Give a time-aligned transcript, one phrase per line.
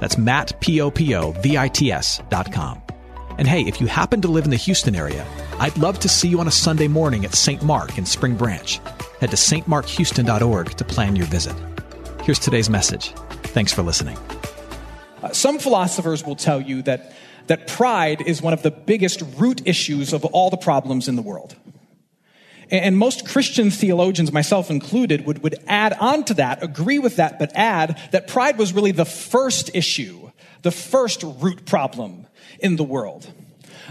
[0.00, 2.82] That's Matt, P-O-P-O-V-I-T-S dot com.
[3.38, 5.24] And hey, if you happen to live in the Houston area,
[5.60, 7.62] I'd love to see you on a Sunday morning at St.
[7.62, 8.80] Mark in Spring Branch.
[9.20, 11.54] Head to stmarkhouston.org to plan your visit.
[12.24, 13.12] Here's today's message.
[13.44, 14.18] Thanks for listening.
[15.22, 17.12] Uh, some philosophers will tell you that,
[17.46, 21.22] that pride is one of the biggest root issues of all the problems in the
[21.22, 21.56] world.
[22.70, 27.38] And most Christian theologians, myself included, would, would add on to that, agree with that,
[27.38, 30.30] but add that pride was really the first issue,
[30.62, 32.26] the first root problem
[32.60, 33.30] in the world.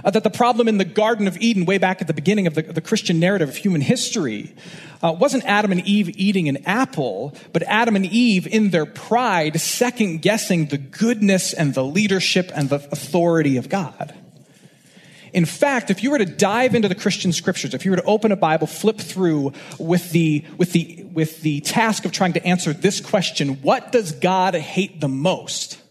[0.03, 2.53] Uh, that the problem in the Garden of Eden, way back at the beginning of
[2.53, 4.53] the, the Christian narrative of human history,
[5.02, 9.59] uh, wasn't Adam and Eve eating an apple, but Adam and Eve, in their pride,
[9.59, 14.14] second guessing the goodness and the leadership and the authority of God.
[15.33, 18.03] In fact, if you were to dive into the Christian scriptures, if you were to
[18.03, 22.45] open a Bible, flip through with the, with the, with the task of trying to
[22.45, 25.81] answer this question, what does God hate the most?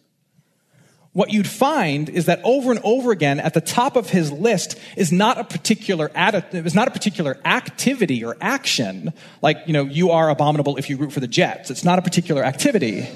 [1.12, 4.78] What you'd find is that over and over again, at the top of his list
[4.98, 9.84] is not a particular attitude, is not a particular activity or action, like, you know,
[9.84, 11.70] you are abominable if you root for the Jets.
[11.70, 13.08] It's not a particular activity.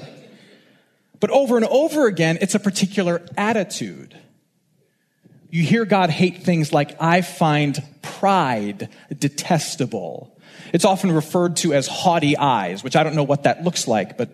[1.19, 4.17] But over and over again, it's a particular attitude
[5.51, 10.35] you hear God hate things like, I find pride detestable.
[10.73, 14.17] It's often referred to as haughty eyes, which I don't know what that looks like,
[14.17, 14.29] but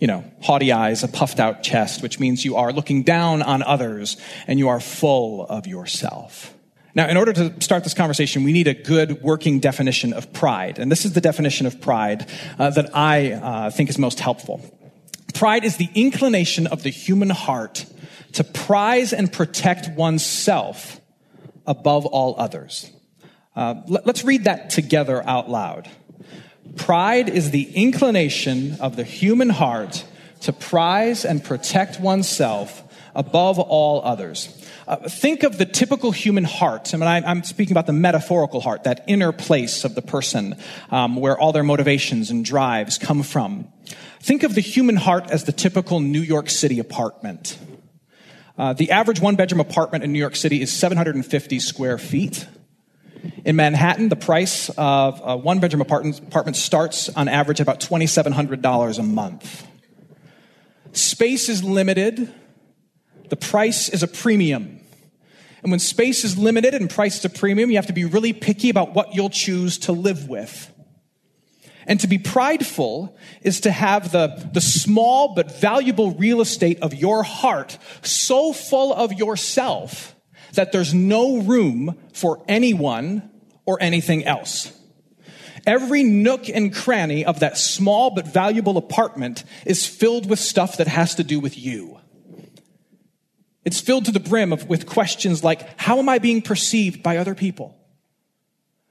[0.00, 3.62] you know, haughty eyes, a puffed out chest, which means you are looking down on
[3.62, 6.52] others and you are full of yourself.
[6.94, 10.78] Now, in order to start this conversation, we need a good working definition of pride.
[10.78, 12.26] And this is the definition of pride
[12.58, 14.62] uh, that I uh, think is most helpful.
[15.34, 17.84] Pride is the inclination of the human heart
[18.36, 21.00] to prize and protect oneself
[21.66, 22.90] above all others.
[23.54, 25.88] Uh, let, let's read that together out loud.
[26.76, 30.04] Pride is the inclination of the human heart
[30.42, 32.82] to prize and protect oneself
[33.14, 34.52] above all others.
[34.86, 36.92] Uh, think of the typical human heart.
[36.92, 40.56] I mean, I, am speaking about the metaphorical heart, that inner place of the person
[40.90, 43.72] um, where all their motivations and drives come from.
[44.20, 47.58] Think of the human heart as the typical New York City apartment.
[48.58, 52.46] Uh, the average one bedroom apartment in New York City is 750 square feet.
[53.44, 58.98] In Manhattan, the price of a one bedroom apartment, apartment starts on average about $2,700
[58.98, 59.66] a month.
[60.92, 62.32] Space is limited,
[63.28, 64.80] the price is a premium.
[65.62, 68.32] And when space is limited and price is a premium, you have to be really
[68.32, 70.72] picky about what you'll choose to live with.
[71.86, 76.94] And to be prideful is to have the, the small but valuable real estate of
[76.94, 80.16] your heart so full of yourself
[80.54, 83.30] that there's no room for anyone
[83.64, 84.72] or anything else.
[85.66, 90.86] Every nook and cranny of that small but valuable apartment is filled with stuff that
[90.88, 91.98] has to do with you.
[93.64, 97.16] It's filled to the brim of, with questions like, how am I being perceived by
[97.16, 97.76] other people?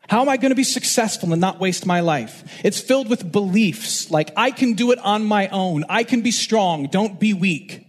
[0.08, 2.62] How am I going to be successful and not waste my life?
[2.64, 5.84] It's filled with beliefs like, I can do it on my own.
[5.90, 6.88] I can be strong.
[6.88, 7.88] Don't be weak.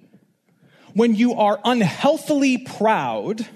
[0.95, 3.47] When you are unhealthily proud,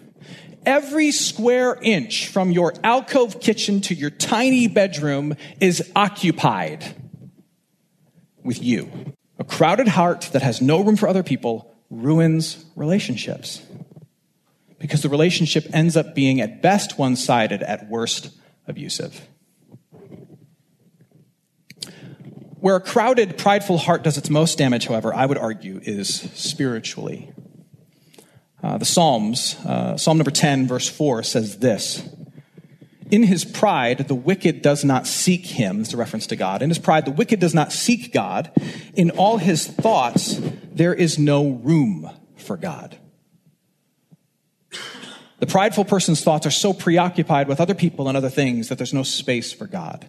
[0.67, 6.95] every square inch from your alcove kitchen to your tiny bedroom is occupied
[8.45, 8.91] with you.
[9.39, 13.63] A crowded heart that has no room for other people ruins relationships
[14.79, 18.31] because the relationship ends up being at best one sided, at worst
[18.71, 19.29] abusive.
[22.61, 27.33] Where a crowded, prideful heart does its most damage, however, I would argue, is spiritually.
[28.63, 32.07] Uh, the Psalms, uh, Psalm number 10, verse 4 says this
[33.11, 35.81] In his pride, the wicked does not seek him.
[35.81, 36.61] It's a reference to God.
[36.61, 38.51] In his pride, the wicked does not seek God.
[38.95, 40.39] In all his thoughts,
[40.73, 42.99] there is no room for God.
[45.41, 48.93] The prideful person's thoughts are so preoccupied with other people and other things that there's
[48.93, 50.07] no space for God.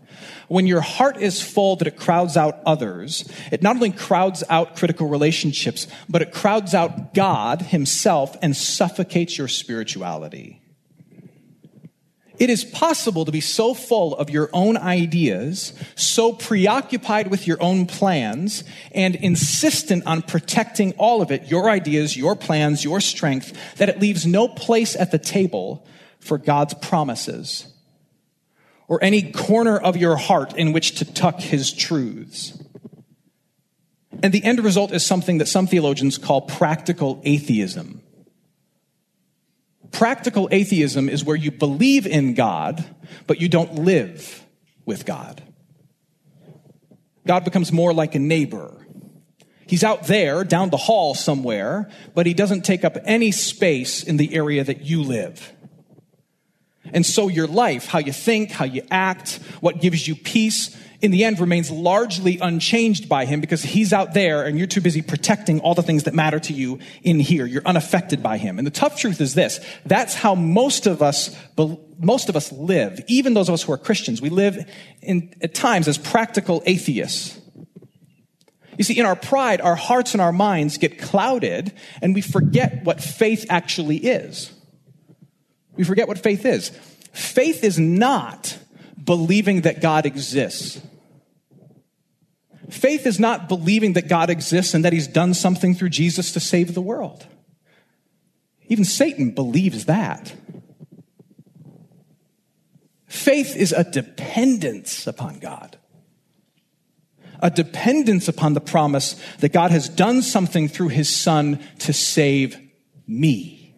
[0.50, 4.76] When your heart is full that it crowds out others, it not only crowds out
[4.76, 10.61] critical relationships, but it crowds out God himself and suffocates your spirituality.
[12.42, 17.62] It is possible to be so full of your own ideas, so preoccupied with your
[17.62, 23.76] own plans, and insistent on protecting all of it, your ideas, your plans, your strength,
[23.76, 25.86] that it leaves no place at the table
[26.20, 27.72] for God's promises
[28.88, 32.60] or any corner of your heart in which to tuck his truths.
[34.24, 38.02] And the end result is something that some theologians call practical atheism.
[39.92, 42.84] Practical atheism is where you believe in God,
[43.28, 44.46] but you don't live
[44.86, 45.44] with God.
[47.28, 48.78] God becomes more like a neighbor.
[49.68, 54.18] He's out there, down the hall somewhere, but he doesn't take up any space in
[54.18, 55.54] the area that you live.
[56.94, 61.10] And so your life, how you think, how you act, what gives you peace, in
[61.10, 65.02] the end remains largely unchanged by him because he's out there and you're too busy
[65.02, 67.46] protecting all the things that matter to you in here.
[67.46, 68.60] You're unaffected by him.
[68.60, 69.60] And the tough truth is this.
[69.86, 71.36] That's how most of us,
[71.98, 73.04] most of us live.
[73.08, 74.70] Even those of us who are Christians, we live
[75.02, 77.40] in, at times as practical atheists.
[78.78, 82.84] You see, in our pride, our hearts and our minds get clouded and we forget
[82.84, 84.52] what faith actually is.
[85.76, 86.70] We forget what faith is.
[87.12, 88.58] Faith is not
[89.04, 90.80] believing that God exists.
[92.72, 96.40] Faith is not believing that God exists and that he's done something through Jesus to
[96.40, 97.28] save the world.
[98.70, 100.34] Even Satan believes that.
[103.08, 105.78] Faith is a dependence upon God,
[107.42, 112.58] a dependence upon the promise that God has done something through his son to save
[113.06, 113.76] me.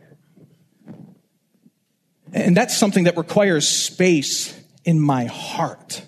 [2.31, 4.56] And that's something that requires space
[4.86, 6.04] in my heart.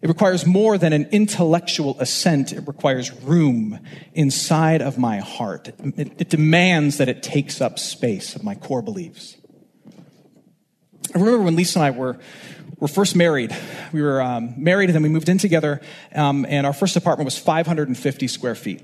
[0.00, 2.52] It requires more than an intellectual assent.
[2.52, 3.80] It requires room
[4.14, 5.68] inside of my heart.
[5.68, 9.36] It, it, demands that it takes up space of my core beliefs.
[11.14, 12.16] I remember when Lisa and I were,
[12.78, 13.56] were first married.
[13.92, 15.80] We were um, married and then we moved in together,
[16.14, 18.82] um, and our first apartment was 550 square feet.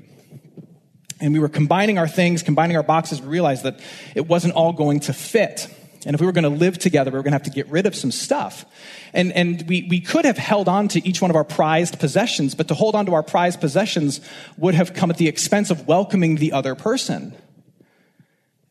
[1.20, 3.22] And we were combining our things, combining our boxes.
[3.22, 3.78] We realized that
[4.16, 5.68] it wasn't all going to fit.
[6.06, 7.68] And if we were going to live together, we were going to have to get
[7.68, 8.64] rid of some stuff.
[9.12, 12.54] And, and we, we could have held on to each one of our prized possessions,
[12.54, 14.20] but to hold on to our prized possessions
[14.56, 17.34] would have come at the expense of welcoming the other person.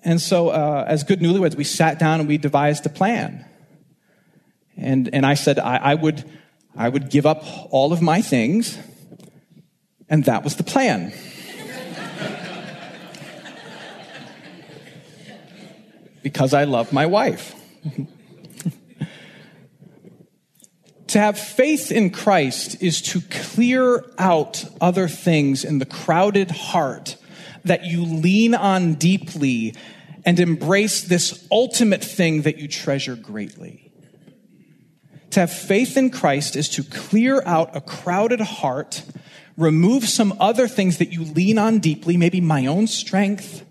[0.04, 3.46] And so, uh, as good newlyweds, we sat down and we devised a plan.
[4.76, 6.30] And, and I said, I, I, would,
[6.76, 8.78] I would give up all of my things,
[10.10, 11.14] and that was the plan.
[16.24, 17.54] Because I love my wife.
[21.08, 27.18] to have faith in Christ is to clear out other things in the crowded heart
[27.66, 29.76] that you lean on deeply
[30.26, 33.92] and embrace this ultimate thing that you treasure greatly.
[35.32, 39.04] To have faith in Christ is to clear out a crowded heart,
[39.58, 43.66] remove some other things that you lean on deeply, maybe my own strength,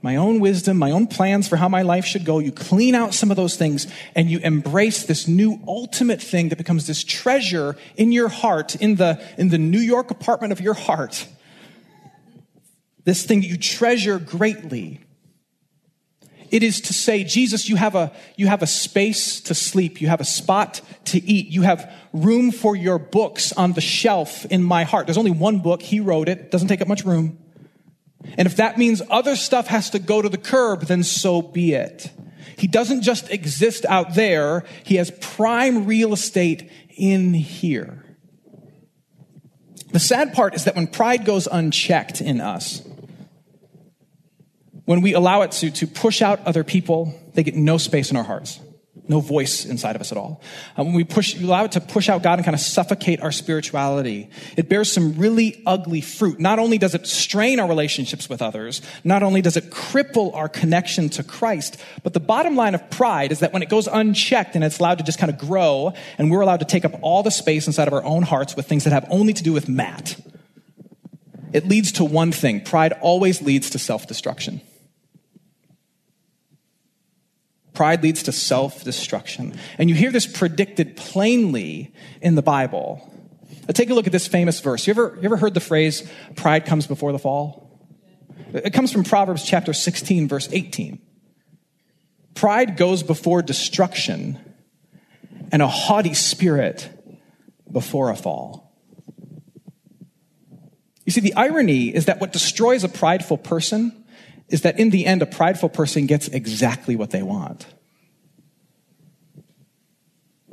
[0.00, 2.38] my own wisdom, my own plans for how my life should go.
[2.38, 6.56] You clean out some of those things and you embrace this new ultimate thing that
[6.56, 10.74] becomes this treasure in your heart, in the, in the New York apartment of your
[10.74, 11.26] heart.
[13.04, 15.00] This thing that you treasure greatly.
[16.50, 20.00] It is to say, Jesus, you have a, you have a space to sleep.
[20.00, 21.48] You have a spot to eat.
[21.48, 25.06] You have room for your books on the shelf in my heart.
[25.06, 25.82] There's only one book.
[25.82, 26.50] He wrote it.
[26.50, 27.38] Doesn't take up much room.
[28.36, 31.74] And if that means other stuff has to go to the curb, then so be
[31.74, 32.10] it.
[32.56, 38.04] He doesn't just exist out there, he has prime real estate in here.
[39.92, 42.82] The sad part is that when pride goes unchecked in us,
[44.84, 48.16] when we allow it to, to push out other people, they get no space in
[48.16, 48.60] our hearts
[49.08, 50.40] no voice inside of us at all.
[50.78, 53.20] Uh, when we push, we allow it to push out God and kind of suffocate
[53.20, 56.38] our spirituality, it bears some really ugly fruit.
[56.38, 60.48] Not only does it strain our relationships with others, not only does it cripple our
[60.48, 64.54] connection to Christ, but the bottom line of pride is that when it goes unchecked
[64.54, 67.22] and it's allowed to just kind of grow, and we're allowed to take up all
[67.22, 69.68] the space inside of our own hearts with things that have only to do with
[69.68, 70.16] Matt,
[71.52, 72.60] it leads to one thing.
[72.60, 74.60] Pride always leads to self destruction.
[77.78, 79.56] Pride leads to self destruction.
[79.78, 83.08] And you hear this predicted plainly in the Bible.
[83.52, 84.84] Now take a look at this famous verse.
[84.88, 86.02] You ever, you ever heard the phrase,
[86.34, 87.70] pride comes before the fall?
[88.52, 90.98] It comes from Proverbs chapter 16, verse 18.
[92.34, 94.40] Pride goes before destruction,
[95.52, 96.90] and a haughty spirit
[97.70, 98.76] before a fall.
[101.06, 104.04] You see, the irony is that what destroys a prideful person
[104.48, 107.66] is that in the end, a prideful person gets exactly what they want.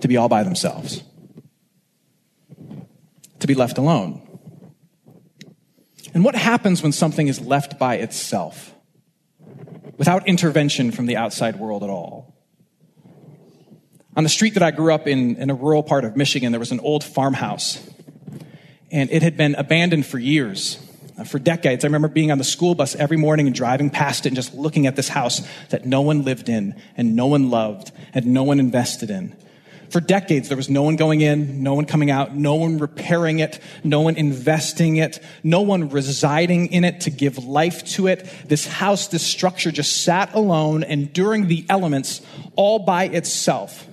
[0.02, 1.02] to be all by themselves,
[3.40, 4.22] to be left alone.
[6.14, 8.74] And what happens when something is left by itself
[9.98, 12.36] without intervention from the outside world at all?
[14.16, 16.60] On the street that I grew up in, in a rural part of Michigan, there
[16.60, 17.82] was an old farmhouse.
[18.92, 20.78] And it had been abandoned for years,
[21.24, 21.86] for decades.
[21.86, 24.54] I remember being on the school bus every morning and driving past it and just
[24.54, 28.44] looking at this house that no one lived in and no one loved and no
[28.44, 29.36] one invested in.
[29.90, 33.40] For decades, there was no one going in, no one coming out, no one repairing
[33.40, 38.28] it, no one investing it, no one residing in it to give life to it.
[38.46, 42.22] This house, this structure just sat alone, enduring the elements
[42.56, 43.88] all by itself.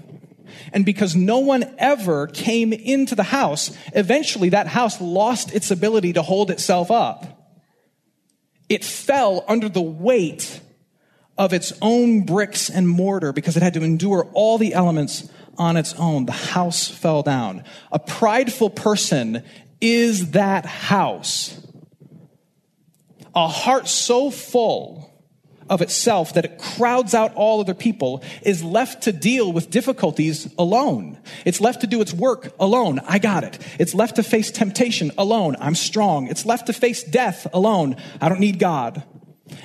[0.73, 6.15] And because no one ever came into the house, eventually that house lost its ability
[6.15, 7.39] to hold itself up.
[8.69, 10.61] It fell under the weight
[11.37, 15.29] of its own bricks and mortar because it had to endure all the elements
[15.59, 16.27] on its own.
[16.27, 17.65] The house fell down.
[17.91, 19.43] A prideful person
[19.81, 21.59] is that house.
[23.35, 25.12] A heart so full
[25.73, 30.53] of itself that it crowds out all other people is left to deal with difficulties
[30.59, 31.19] alone.
[31.47, 33.01] It's left to do its work alone.
[33.09, 33.59] I got it.
[33.79, 35.57] It's left to face temptation alone.
[35.59, 36.27] I'm strong.
[36.27, 37.97] It's left to face death alone.
[38.21, 39.03] I don't need God.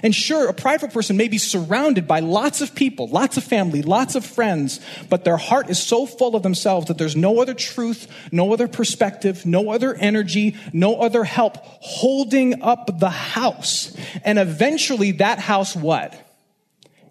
[0.04, 3.82] And sure, a prideful person may be surrounded by lots of people, lots of family,
[3.82, 4.80] lots of friends,
[5.10, 8.68] but their heart is so full of themselves that there's no other truth, no other
[8.68, 13.96] perspective, no other energy, no other help holding up the house.
[14.24, 16.14] And eventually that house what?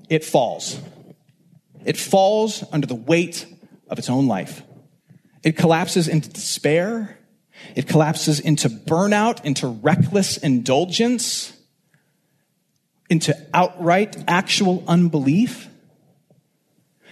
[0.09, 0.81] It falls.
[1.85, 3.47] It falls under the weight
[3.89, 4.63] of its own life.
[5.43, 7.19] It collapses into despair.
[7.75, 11.56] It collapses into burnout, into reckless indulgence
[13.09, 15.69] into outright, actual unbelief.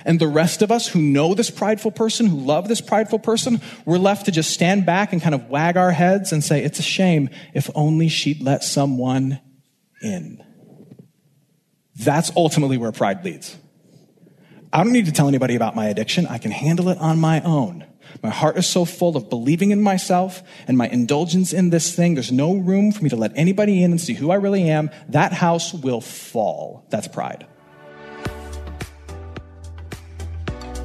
[0.04, 3.60] And the rest of us who know this prideful person, who love this prideful person,
[3.86, 6.78] we're left to just stand back and kind of wag our heads and say, it's
[6.78, 9.40] a shame if only she'd let someone
[10.02, 10.44] in.
[11.96, 13.56] That's ultimately where pride leads.
[14.72, 16.26] I don't need to tell anybody about my addiction.
[16.26, 17.86] I can handle it on my own.
[18.22, 22.14] My heart is so full of believing in myself and my indulgence in this thing.
[22.14, 24.90] There's no room for me to let anybody in and see who I really am.
[25.08, 26.84] That house will fall.
[26.90, 27.46] That's pride.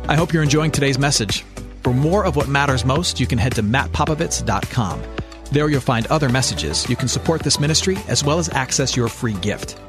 [0.07, 1.43] I hope you're enjoying today's message.
[1.83, 5.03] For more of what matters most, you can head to mattpopovits.com.
[5.51, 6.87] There you'll find other messages.
[6.89, 9.79] You can support this ministry as well as access your free gift.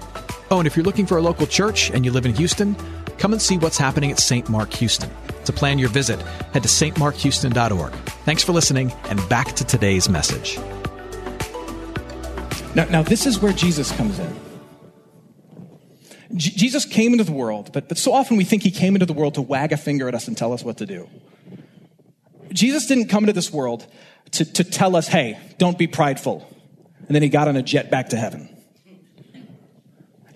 [0.51, 2.77] Oh, and if you're looking for a local church and you live in Houston,
[3.19, 4.49] come and see what's happening at St.
[4.49, 5.11] Mark Houston.
[5.51, 7.93] To plan your visit, head to stmarkhouston.org.
[8.25, 10.61] Thanks for listening, and back to today's message.
[12.77, 14.41] Now, now this is where Jesus comes in.
[16.37, 19.07] J- Jesus came into the world, but, but so often we think he came into
[19.07, 21.11] the world to wag a finger at us and tell us what to do.
[22.53, 23.85] Jesus didn't come into this world
[24.31, 26.47] to, to tell us, hey, don't be prideful.
[27.09, 28.57] And then he got on a jet back to heaven.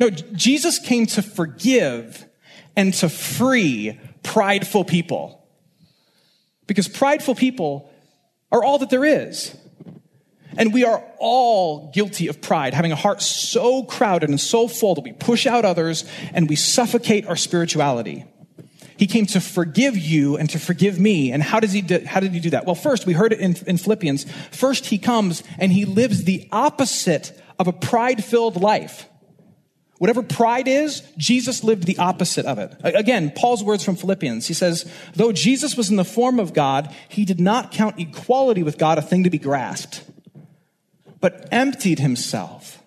[0.00, 2.26] No, Jesus came to forgive
[2.74, 5.46] and to free prideful people.
[6.66, 7.90] Because prideful people
[8.50, 9.56] are all that there is.
[10.56, 14.94] And we are all guilty of pride, having a heart so crowded and so full
[14.94, 18.24] that we push out others and we suffocate our spirituality.
[18.96, 21.32] He came to forgive you and to forgive me.
[21.32, 22.64] And how does he do, how did he do that?
[22.64, 24.24] Well, first, we heard it in, in Philippians.
[24.52, 29.08] First, he comes and he lives the opposite of a pride filled life.
[29.98, 32.74] Whatever pride is, Jesus lived the opposite of it.
[32.82, 34.46] Again, Paul's words from Philippians.
[34.46, 38.62] He says, though Jesus was in the form of God, he did not count equality
[38.62, 40.02] with God a thing to be grasped,
[41.20, 42.83] but emptied himself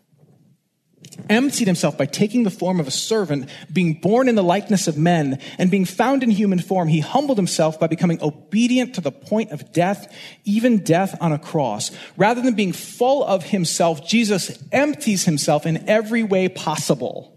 [1.30, 4.98] emptied himself by taking the form of a servant, being born in the likeness of
[4.98, 9.12] men, and being found in human form, he humbled himself by becoming obedient to the
[9.12, 11.92] point of death, even death on a cross.
[12.18, 17.34] Rather than being full of himself, Jesus empties himself in every way possible,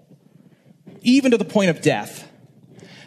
[1.02, 2.28] even to the point of death.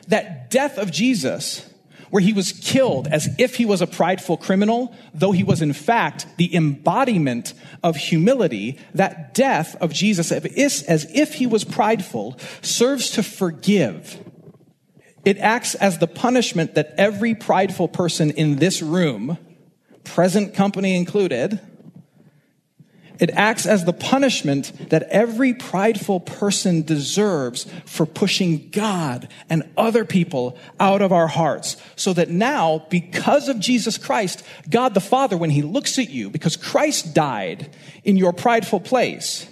[0.07, 1.67] That death of Jesus
[2.13, 5.73] where he was killed as if he was a prideful criminal, though he was in
[5.73, 13.09] fact the embodiment of humility, that death of Jesus, as if he was prideful, serves
[13.09, 14.23] to forgive.
[15.25, 19.39] It acts as the punishment that every prideful person in this room,
[20.03, 21.59] present company included,
[23.23, 30.03] it acts as the punishment that every prideful person deserves for pushing God and other
[30.03, 31.77] people out of our hearts.
[31.95, 36.29] So that now, because of Jesus Christ, God the Father, when He looks at you,
[36.29, 39.47] because Christ died in your prideful place,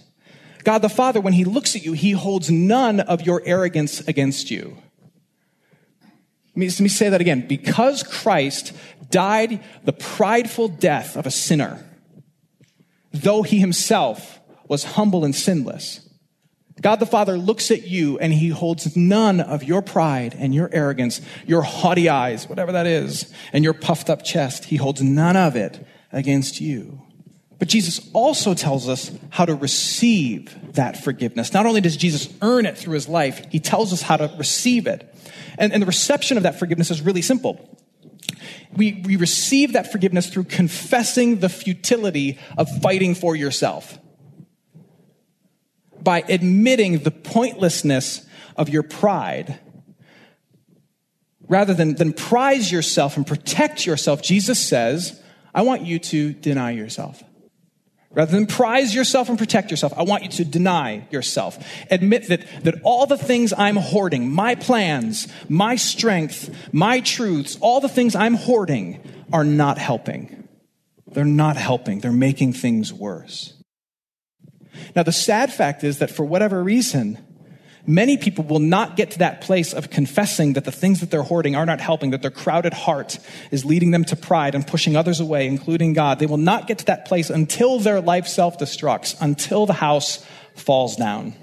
[0.66, 4.52] God the Father, when He looks at you, He holds none of your arrogance against
[4.52, 4.78] you.
[6.56, 7.48] Let me, say that again.
[7.48, 8.74] Because Christ
[9.10, 11.86] died the prideful death of a sinner,
[13.12, 16.08] though he himself was humble and sinless,
[16.82, 20.70] God the Father looks at you and he holds none of your pride and your
[20.74, 24.66] arrogance, your haughty eyes, whatever that is, and your puffed up chest.
[24.66, 27.02] He holds none of it against you.
[27.60, 31.54] But Jesus also tells us how to receive that forgiveness.
[31.54, 34.88] Not only does Jesus earn it through his life, he tells us how to receive
[34.88, 35.08] it.
[35.60, 37.78] And, and the reception of that forgiveness is really simple.
[38.76, 44.00] We, we receive that forgiveness through confessing the futility of fighting for yourself
[46.04, 49.60] by admitting the pointlessness of your pride.
[51.48, 55.22] Rather than, than prize yourself and protect yourself, Jesus says,
[55.54, 57.24] I want you to deny yourself.
[58.14, 61.58] Rather than prize yourself and protect yourself, I want you to deny yourself.
[61.90, 67.80] Admit that, that all the things I'm hoarding, my plans, my strength, my truths, all
[67.80, 69.02] the things I'm hoarding
[69.32, 70.48] are not helping.
[71.08, 72.00] They're not helping.
[72.00, 73.54] They're making things worse.
[74.96, 77.18] Now, the sad fact is that for whatever reason,
[77.86, 81.24] many people will not get to that place of confessing that the things that they're
[81.24, 83.20] hoarding are not helping, that their crowded heart
[83.52, 86.20] is leading them to pride and pushing others away, including God.
[86.20, 90.26] They will not get to that place until their life self destructs, until the house
[90.56, 91.34] falls down.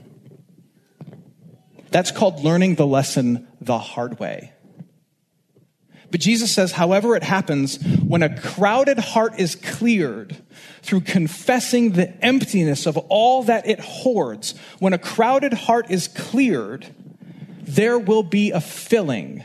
[1.90, 4.52] That's called learning the lesson the hard way.
[6.10, 10.36] But Jesus says, however it happens, when a crowded heart is cleared
[10.82, 16.86] through confessing the emptiness of all that it hoards, when a crowded heart is cleared,
[17.60, 19.44] there will be a filling.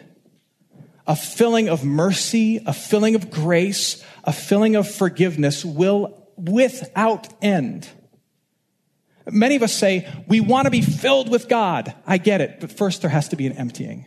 [1.06, 7.90] A filling of mercy, a filling of grace, a filling of forgiveness will without end.
[9.30, 11.94] Many of us say, we want to be filled with God.
[12.08, 14.06] I get it, but first there has to be an emptying.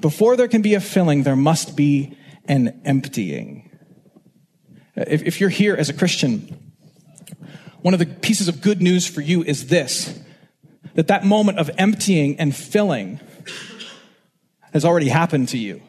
[0.00, 3.70] Before there can be a filling, there must be an emptying.
[4.94, 6.72] If, if you're here as a Christian,
[7.82, 10.18] one of the pieces of good news for you is this
[10.94, 13.20] that that moment of emptying and filling
[14.72, 15.82] has already happened to you.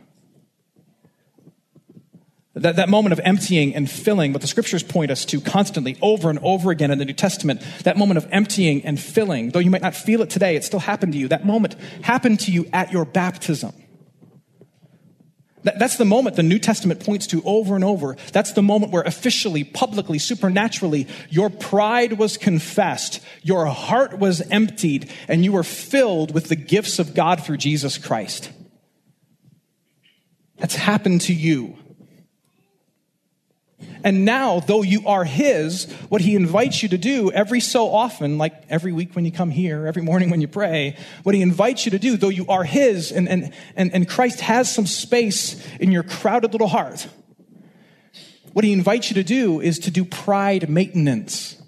[2.56, 6.30] That, that moment of emptying and filling, what the scriptures point us to constantly over
[6.30, 9.70] and over again in the New Testament, that moment of emptying and filling, though you
[9.70, 11.28] might not feel it today, it still happened to you.
[11.28, 13.74] That moment happened to you at your baptism.
[15.64, 18.16] That's the moment the New Testament points to over and over.
[18.32, 25.12] That's the moment where officially, publicly, supernaturally, your pride was confessed, your heart was emptied,
[25.28, 28.52] and you were filled with the gifts of God through Jesus Christ.
[30.58, 31.78] That's happened to you.
[34.04, 38.38] And now, though you are His, what He invites you to do every so often,
[38.38, 41.86] like every week when you come here, every morning when you pray, what He invites
[41.86, 45.66] you to do, though you are His, and, and, and, and Christ has some space
[45.78, 47.08] in your crowded little heart,
[48.54, 51.62] what He invites you to do is to do pride maintenance.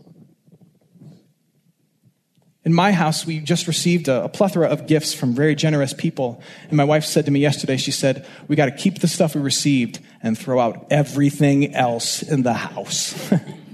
[2.65, 6.41] In my house, we just received a, a, plethora of gifts from very generous people.
[6.67, 9.33] And my wife said to me yesterday, she said, We got to keep the stuff
[9.33, 13.31] we received and throw out everything else in the house.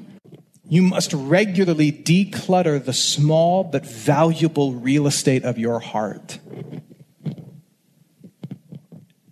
[0.69, 6.38] you must regularly declutter the small but valuable real estate of your heart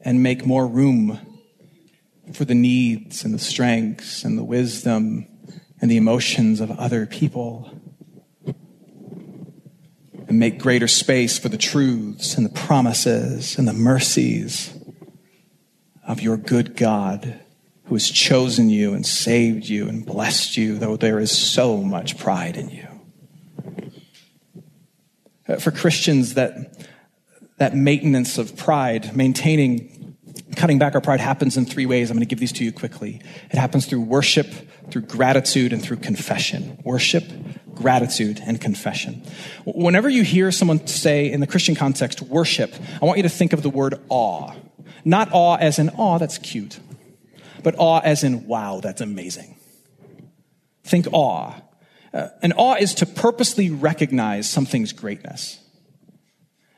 [0.02, 1.20] and make more room
[2.34, 5.28] for the needs and the strengths and the wisdom
[5.80, 7.73] and the emotions of other people
[10.34, 14.74] and make greater space for the truths and the promises and the mercies
[16.08, 17.40] of your good God
[17.84, 22.18] who has chosen you and saved you and blessed you, though there is so much
[22.18, 22.88] pride in you.
[25.48, 26.84] Uh, for Christians, that,
[27.58, 30.18] that maintenance of pride, maintaining,
[30.56, 32.10] cutting back our pride happens in three ways.
[32.10, 33.22] I'm going to give these to you quickly.
[33.52, 34.48] It happens through worship,
[34.90, 36.80] through gratitude, and through confession.
[36.84, 37.26] Worship,
[37.76, 39.24] gratitude, and confession.
[39.66, 43.54] Whenever you hear someone say in the Christian context, worship, I want you to think
[43.54, 44.54] of the word awe.
[45.06, 46.80] Not awe as in, awe, that's cute,
[47.64, 49.58] but awe as in, wow, that's amazing.
[50.84, 51.56] Think awe.
[52.14, 55.60] Uh, and awe is to purposely recognize something's greatness.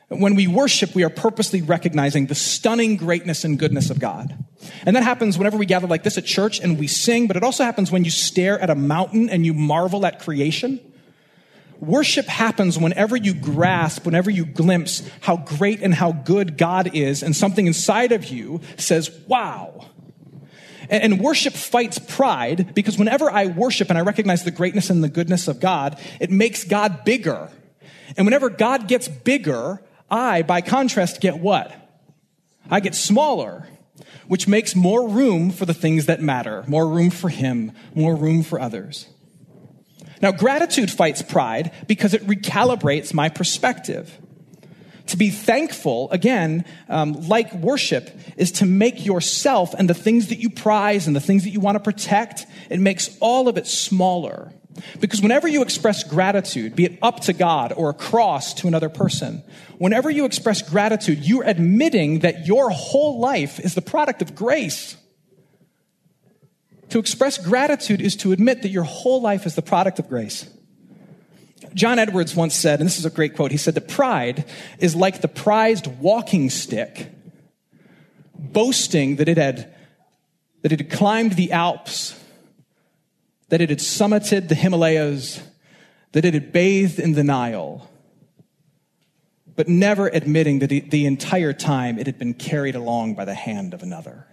[0.08, 4.44] When we worship, we are purposely recognizing the stunning greatness and goodness of God.
[4.84, 7.42] And that happens whenever we gather like this at church and we sing, but it
[7.42, 10.78] also happens when you stare at a mountain and you marvel at creation.
[11.80, 17.22] Worship happens whenever you grasp, whenever you glimpse how great and how good God is,
[17.22, 19.86] and something inside of you says, wow.
[20.88, 25.08] And worship fights pride because whenever I worship and I recognize the greatness and the
[25.08, 27.50] goodness of God, it makes God bigger.
[28.16, 31.74] And whenever God gets bigger, I, by contrast, get what?
[32.70, 33.68] I get smaller,
[34.26, 38.42] which makes more room for the things that matter, more room for Him, more room
[38.42, 39.06] for others.
[40.22, 44.18] Now, gratitude fights pride because it recalibrates my perspective.
[45.08, 50.38] To be thankful, again, um, like worship, is to make yourself and the things that
[50.38, 53.66] you prize and the things that you want to protect, it makes all of it
[53.68, 54.52] smaller.
[55.00, 59.42] Because whenever you express gratitude, be it up to God or across to another person,
[59.78, 64.96] whenever you express gratitude, you're admitting that your whole life is the product of grace.
[66.90, 70.48] To express gratitude is to admit that your whole life is the product of grace.
[71.74, 74.44] John Edwards once said, and this is a great quote, he said that pride
[74.78, 77.10] is like the prized walking stick,
[78.34, 79.74] boasting that it had,
[80.62, 82.18] that it had climbed the Alps,
[83.48, 85.42] that it had summited the Himalayas,
[86.12, 87.88] that it had bathed in the Nile,
[89.54, 93.72] but never admitting that the entire time it had been carried along by the hand
[93.72, 94.26] of another.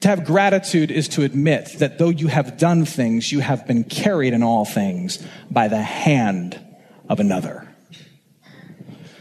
[0.00, 3.84] To have gratitude is to admit that though you have done things, you have been
[3.84, 6.58] carried in all things by the hand
[7.08, 7.68] of another.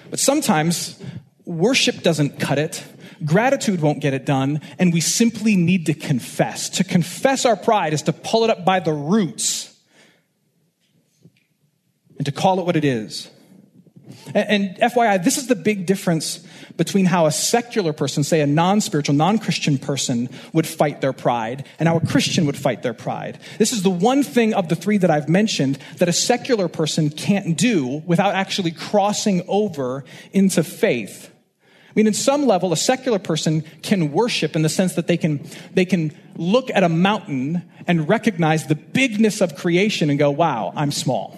[0.10, 1.02] But sometimes
[1.46, 2.84] worship doesn't cut it.
[3.26, 6.70] Gratitude won't get it done, and we simply need to confess.
[6.70, 9.78] To confess our pride is to pull it up by the roots
[12.18, 13.30] and to call it what it is.
[14.34, 16.46] And, FYI, this is the big difference
[16.78, 21.14] between how a secular person, say a non spiritual, non Christian person, would fight their
[21.14, 23.40] pride and how a Christian would fight their pride.
[23.58, 27.10] This is the one thing of the three that I've mentioned that a secular person
[27.10, 31.31] can't do without actually crossing over into faith.
[31.92, 35.18] I mean, in some level, a secular person can worship in the sense that they
[35.18, 40.32] can, they can look at a mountain and recognize the bigness of creation and go,
[40.32, 41.38] wow, I'm small.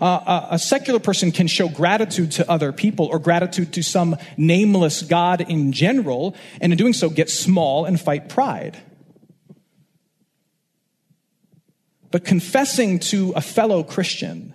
[0.00, 4.16] Uh, a, a secular person can show gratitude to other people or gratitude to some
[4.38, 8.78] nameless God in general, and in doing so, get small and fight pride.
[12.10, 14.54] But confessing to a fellow Christian,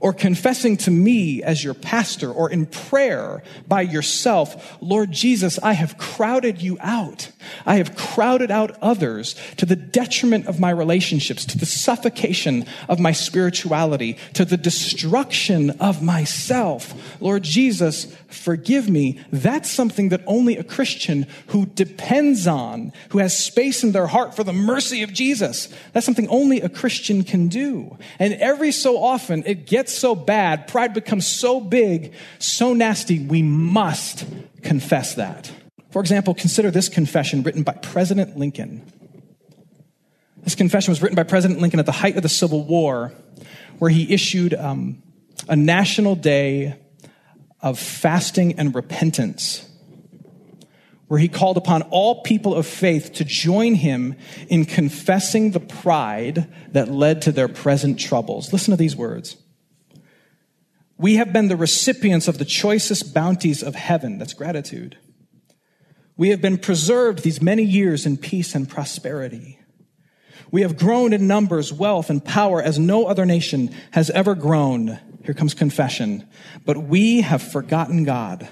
[0.00, 5.72] or confessing to me as your pastor or in prayer by yourself, Lord Jesus, I
[5.72, 7.30] have crowded you out.
[7.66, 12.98] I have crowded out others to the detriment of my relationships, to the suffocation of
[12.98, 16.94] my spirituality, to the destruction of myself.
[17.20, 19.20] Lord Jesus, forgive me.
[19.32, 24.34] That's something that only a Christian who depends on, who has space in their heart
[24.34, 27.96] for the mercy of Jesus, that's something only a Christian can do.
[28.18, 33.42] And every so often it gets so bad, pride becomes so big, so nasty, we
[33.42, 34.24] must
[34.62, 35.50] confess that.
[35.90, 38.90] For example, consider this confession written by President Lincoln.
[40.42, 43.12] This confession was written by President Lincoln at the height of the Civil War,
[43.78, 45.02] where he issued um,
[45.48, 46.78] a national day
[47.60, 49.68] of fasting and repentance,
[51.08, 54.14] where he called upon all people of faith to join him
[54.48, 58.52] in confessing the pride that led to their present troubles.
[58.52, 59.36] Listen to these words.
[60.98, 64.18] We have been the recipients of the choicest bounties of heaven.
[64.18, 64.98] That's gratitude.
[66.16, 69.60] We have been preserved these many years in peace and prosperity.
[70.50, 74.98] We have grown in numbers, wealth, and power as no other nation has ever grown.
[75.24, 76.26] Here comes confession.
[76.64, 78.48] But we have forgotten God.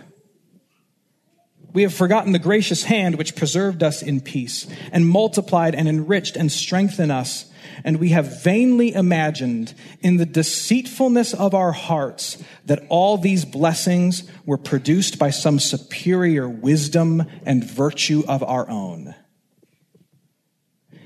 [1.76, 6.34] We have forgotten the gracious hand which preserved us in peace and multiplied and enriched
[6.34, 7.44] and strengthened us
[7.84, 14.22] and we have vainly imagined in the deceitfulness of our hearts that all these blessings
[14.46, 19.14] were produced by some superior wisdom and virtue of our own.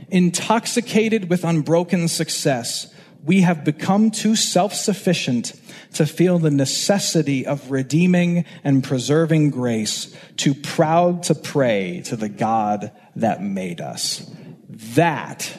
[0.09, 5.52] Intoxicated with unbroken success, we have become too self sufficient
[5.94, 12.29] to feel the necessity of redeeming and preserving grace, too proud to pray to the
[12.29, 14.31] God that made us.
[14.68, 15.53] That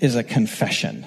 [0.00, 1.06] is a confession.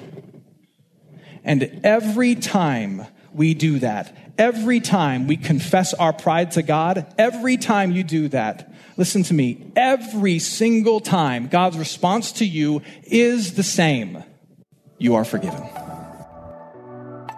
[1.43, 7.57] And every time we do that, every time we confess our pride to God, every
[7.57, 13.53] time you do that, listen to me, every single time God's response to you is
[13.53, 14.23] the same
[14.97, 15.63] you are forgiven.